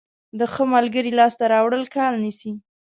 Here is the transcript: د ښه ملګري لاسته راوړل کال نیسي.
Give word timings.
د 0.39 0.41
ښه 0.53 0.63
ملګري 0.75 1.11
لاسته 1.19 1.43
راوړل 1.53 1.83
کال 1.95 2.13
نیسي. 2.23 2.51